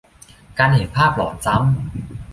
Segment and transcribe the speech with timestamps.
[0.57, 1.65] การเห็นภาพหลอนซ้ำ